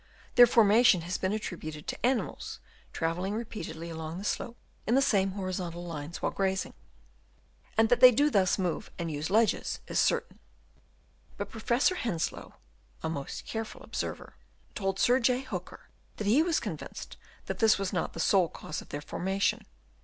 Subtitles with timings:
[0.33, 2.59] Their formation has been attributed to animals
[2.91, 6.73] travelling repeatedly along the slope in the same horizontal lines while grazing,
[7.77, 10.39] and that they do thus move and use the ledges is certain;
[11.37, 12.55] but Professor Hens low
[13.03, 14.33] (a most careful observer)
[14.73, 15.41] told Sir J.
[15.41, 15.87] Hooker
[16.17, 17.15] that he was convinced
[17.45, 19.67] that this was not the sole cause of their formation.